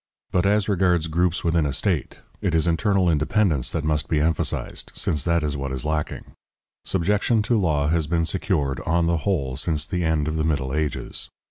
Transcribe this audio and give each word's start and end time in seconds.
But 0.31 0.47
as 0.47 0.67
regards 0.67 1.05
groups 1.05 1.43
within 1.43 1.63
a 1.67 1.73
state, 1.73 2.21
it 2.41 2.55
is 2.55 2.65
internal 2.65 3.07
independence 3.07 3.69
that 3.69 3.83
must 3.83 4.09
be 4.09 4.19
emphasized, 4.19 4.91
since 4.95 5.23
that 5.25 5.43
is 5.43 5.55
what 5.55 5.71
is 5.71 5.85
lacking; 5.85 6.31
subjection 6.85 7.43
to 7.43 7.59
law 7.59 7.87
has 7.87 8.07
been 8.07 8.25
secured, 8.25 8.79
on 8.87 9.05
the 9.05 9.17
whole, 9.17 9.57
since 9.57 9.85
the 9.85 10.03
end 10.03 10.27
of 10.27 10.37
the 10.37 10.43
Middle 10.43 10.73
Ages. 10.73 11.29